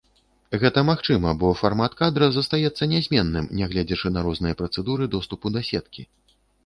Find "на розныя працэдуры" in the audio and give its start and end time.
4.17-5.03